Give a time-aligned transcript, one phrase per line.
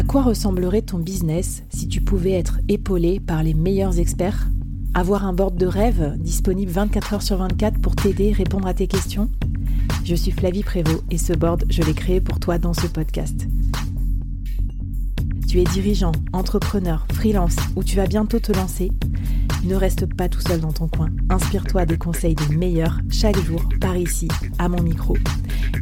[0.00, 4.48] À quoi ressemblerait ton business si tu pouvais être épaulé par les meilleurs experts?
[4.94, 8.86] Avoir un board de rêve disponible 24 heures sur 24 pour t'aider, répondre à tes
[8.86, 9.28] questions?
[10.02, 13.46] Je suis Flavie Prévost et ce board, je l'ai créé pour toi dans ce podcast.
[15.46, 18.90] Tu es dirigeant, entrepreneur, freelance ou tu vas bientôt te lancer?
[19.64, 21.10] Ne reste pas tout seul dans ton coin.
[21.28, 24.28] Inspire-toi des conseils des meilleurs chaque jour par ici,
[24.58, 25.14] à mon micro.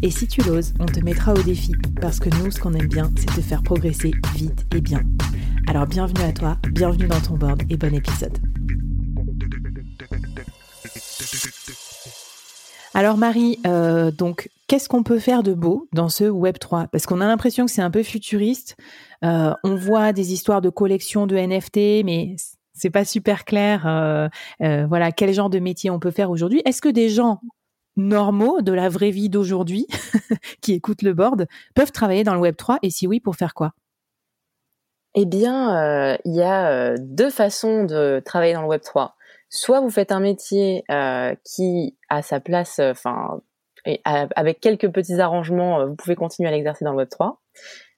[0.02, 2.88] Et si tu l'oses, on te mettra au défi parce que nous, ce qu'on aime
[2.88, 5.02] bien, c'est te faire progresser vite et bien.
[5.66, 8.38] Alors bienvenue à toi, bienvenue dans ton board et bon épisode.
[12.94, 17.06] Alors Marie, euh, donc qu'est-ce qu'on peut faire de beau dans ce Web 3 Parce
[17.06, 18.76] qu'on a l'impression que c'est un peu futuriste.
[19.24, 22.36] Euh, on voit des histoires de collections de NFT, mais
[22.72, 23.86] c'est pas super clair.
[23.86, 24.28] Euh,
[24.86, 27.40] voilà, quel genre de métier on peut faire aujourd'hui Est-ce que des gens
[27.98, 29.86] normaux de la vraie vie d'aujourd'hui
[30.62, 33.54] qui écoutent le board peuvent travailler dans le Web 3 Et si oui, pour faire
[33.54, 33.72] quoi?
[35.14, 39.16] Eh bien, euh, il y a deux façons de travailler dans le Web 3.
[39.50, 40.84] Soit vous faites un métier
[41.44, 43.40] qui a sa place, enfin,
[44.04, 47.40] avec quelques petits arrangements, vous pouvez continuer à l'exercer dans le Web 3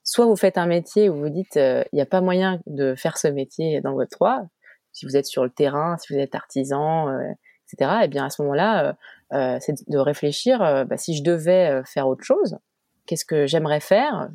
[0.02, 3.18] soit vous faites un métier où vous dites il n'y a pas moyen de faire
[3.18, 4.48] ce métier dans le Web 3,
[4.92, 7.32] si vous êtes sur le terrain, si vous êtes artisan, euh,
[7.72, 7.90] etc.
[8.00, 8.92] Et eh bien à ce moment-là, euh,
[9.32, 10.58] euh, c'est de réfléchir.
[10.58, 12.58] Bah, si je devais faire autre chose,
[13.06, 14.28] qu'est-ce que j'aimerais faire?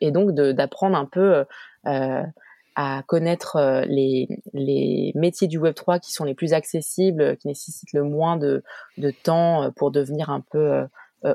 [0.00, 1.44] Et donc d'apprendre un peu
[2.74, 7.92] à connaître les, les métiers du Web 3 qui sont les plus accessibles, qui nécessitent
[7.92, 8.62] le moins de,
[8.98, 10.86] de temps pour devenir un peu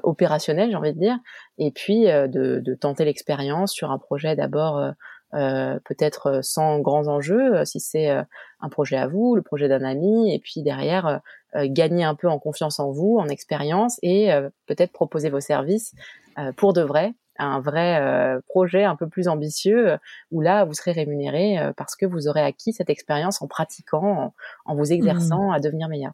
[0.03, 1.17] opérationnel, j'ai envie de dire,
[1.57, 4.93] et puis de, de, tenter l'expérience sur un projet d'abord
[5.33, 9.67] euh, peut-être euh, sans grands enjeux, euh, si c'est un projet à vous, le projet
[9.67, 11.21] d'un ami, et puis derrière
[11.55, 14.29] gagner un peu en confiance en vous, en expérience, et
[14.67, 15.93] peut-être proposer vos services
[16.55, 19.97] pour de vrai, un vrai projet un peu plus ambitieux,
[20.31, 24.33] où là vous serez rémunéré parce que vous aurez acquis cette expérience en pratiquant,
[24.65, 25.53] en, vous exerçant mmh.
[25.53, 26.11] à devenir meilleur.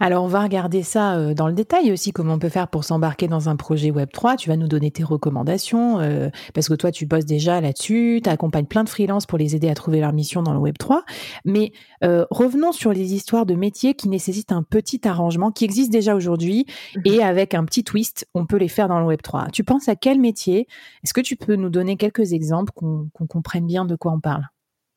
[0.00, 2.84] Alors, on va regarder ça euh, dans le détail aussi, comment on peut faire pour
[2.84, 4.36] s'embarquer dans un projet Web3.
[4.36, 8.30] Tu vas nous donner tes recommandations, euh, parce que toi, tu bosses déjà là-dessus, tu
[8.30, 11.00] accompagnes plein de freelances pour les aider à trouver leur mission dans le Web3.
[11.44, 11.72] Mais
[12.04, 16.14] euh, revenons sur les histoires de métiers qui nécessitent un petit arrangement, qui existent déjà
[16.14, 16.66] aujourd'hui,
[16.96, 17.02] mhm.
[17.04, 19.50] et avec un petit twist, on peut les faire dans le Web3.
[19.50, 20.66] Tu penses à quel métier?
[21.04, 24.46] Est-ce que tu peux nous donner quelques exemples, qu'on comprenne bien de quoi on parle?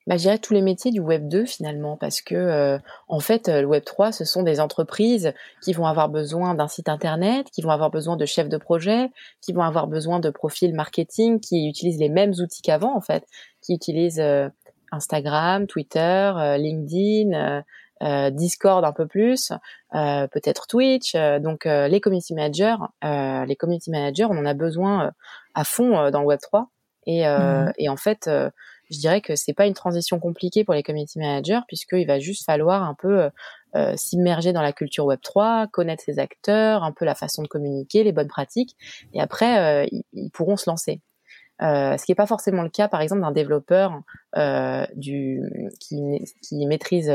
[0.07, 2.77] Bah, je tous les métiers du Web 2 finalement, parce que euh,
[3.07, 5.33] en fait, euh, le Web 3, ce sont des entreprises
[5.63, 9.09] qui vont avoir besoin d'un site internet, qui vont avoir besoin de chefs de projet,
[9.41, 13.25] qui vont avoir besoin de profils marketing qui utilisent les mêmes outils qu'avant en fait,
[13.61, 14.47] qui utilisent euh,
[14.91, 17.63] Instagram, Twitter, LinkedIn,
[18.31, 19.51] Discord un peu plus,
[19.91, 21.15] peut-être Twitch.
[21.15, 25.11] donc les community managers, les community managers, on en a besoin
[25.53, 26.69] à fond dans le Web 3.
[27.07, 27.73] Et, mmh.
[27.77, 28.29] et en fait,
[28.89, 32.45] je dirais que c'est pas une transition compliquée pour les community managers puisqu'il va juste
[32.45, 33.29] falloir un peu euh,
[33.75, 37.47] euh, s'immerger dans la culture Web 3, connaître ses acteurs, un peu la façon de
[37.47, 38.75] communiquer, les bonnes pratiques,
[39.13, 41.01] et après euh, ils, pourront se lancer.
[41.59, 44.01] ce qui n'est pas forcément le cas, par exemple, d'un développeur
[44.95, 45.41] du
[45.79, 47.11] qui, qui maîtrise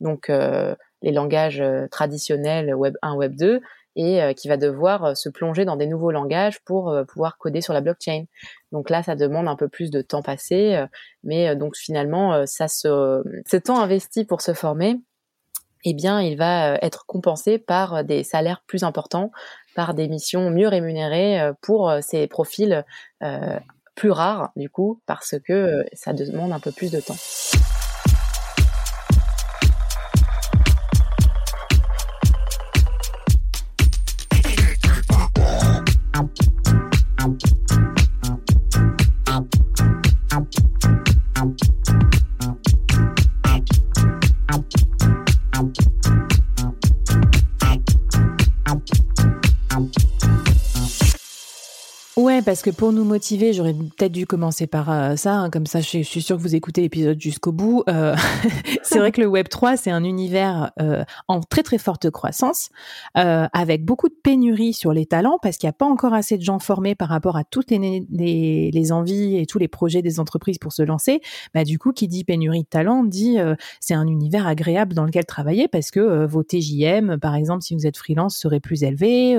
[0.00, 3.62] donc les langages traditionnels Web 1, Web 2
[3.96, 7.38] et euh, qui va devoir euh, se plonger dans des nouveaux langages pour euh, pouvoir
[7.38, 8.24] coder sur la blockchain.
[8.70, 10.82] Donc là, ça demande un peu plus de temps passé,
[11.24, 14.98] mais donc finalement, ça se, ce temps investi pour se former,
[15.84, 19.30] eh bien, il va être compensé par des salaires plus importants,
[19.74, 22.82] par des missions mieux rémunérées pour ces profils
[23.94, 27.18] plus rares, du coup, parce que ça demande un peu plus de temps.
[48.72, 49.11] Thank you.
[52.22, 55.34] Ouais, parce que pour nous motiver, j'aurais peut-être dû commencer par euh, ça.
[55.34, 57.82] Hein, comme ça, je, suis sûre que vous écoutez l'épisode jusqu'au bout.
[57.88, 58.14] Euh,
[58.84, 62.70] c'est vrai que le Web 3, c'est un univers euh, en très très forte croissance,
[63.14, 66.44] avec beaucoup de pénurie sur les talents, parce qu'il n'y a pas encore assez de
[66.44, 70.72] gens formés par rapport à toutes les, envies et tous les projets des entreprises pour
[70.72, 71.22] se lancer.
[71.54, 73.38] Bah, du coup, qui dit pénurie de talents, dit
[73.80, 77.84] c'est un univers agréable dans lequel travailler, parce que vos TJM, par exemple, si vous
[77.84, 79.36] êtes freelance, seraient plus élevés,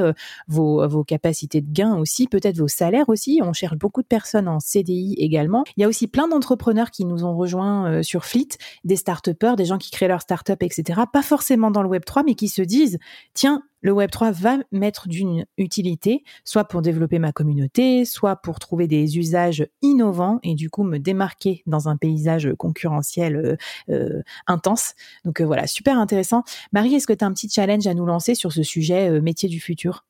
[0.49, 3.39] vos, vos capacités de gain aussi, peut-être vos salaires aussi.
[3.43, 5.63] On cherche beaucoup de personnes en CDI également.
[5.77, 8.49] Il y a aussi plein d'entrepreneurs qui nous ont rejoints euh, sur Fleet,
[8.83, 11.01] des start des gens qui créent leur start-up, etc.
[11.11, 12.97] Pas forcément dans le Web 3, mais qui se disent,
[13.33, 18.59] tiens, le Web 3 va mettre d'une utilité, soit pour développer ma communauté, soit pour
[18.59, 23.55] trouver des usages innovants et du coup me démarquer dans un paysage concurrentiel euh,
[23.89, 24.93] euh, intense.
[25.25, 26.43] Donc voilà, super intéressant.
[26.71, 29.49] Marie, est-ce que tu as un petit challenge à nous lancer sur ce sujet métier
[29.49, 30.05] du futur?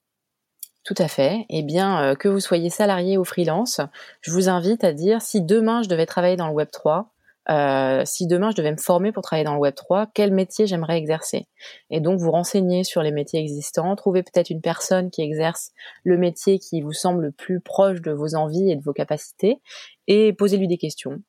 [0.84, 1.46] Tout à fait.
[1.50, 3.80] Eh bien, euh, que vous soyez salarié ou freelance,
[4.22, 7.14] je vous invite à dire si demain je devais travailler dans le Web 3,
[7.50, 10.68] euh, si demain je devais me former pour travailler dans le Web 3, quel métier
[10.68, 11.48] j'aimerais exercer?
[11.90, 15.72] Et donc vous renseignez sur les métiers existants, trouvez peut-être une personne qui exerce
[16.04, 19.62] le métier qui vous semble le plus proche de vos envies et de vos capacités,
[20.08, 21.20] et posez-lui des questions.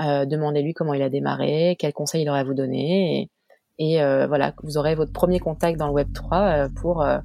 [0.00, 3.30] Euh, demandez-lui comment il a démarré, quels conseils il aurait à vous donner,
[3.78, 7.18] et, euh, voilà, vous aurez votre premier contact dans le Web 3 euh, pour euh,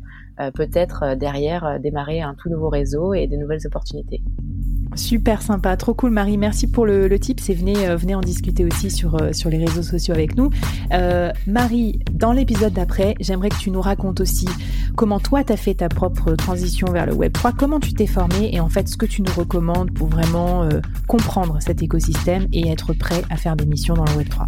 [0.54, 4.22] peut-être derrière démarrer un tout nouveau réseau et de nouvelles opportunités.
[4.96, 8.63] Super sympa, trop cool Marie, merci pour le, le tip, c'est venez, venez en discuter
[8.63, 10.50] aussi sur, sur les réseaux sociaux avec nous.
[11.46, 14.48] Marie, dans l'épisode d'après, j'aimerais que tu nous racontes aussi
[14.95, 18.07] comment toi tu as fait ta propre transition vers le Web 3, comment tu t'es
[18.07, 20.69] formé et en fait ce que tu nous recommandes pour vraiment
[21.06, 24.48] comprendre cet écosystème et être prêt à faire des missions dans le Web 3.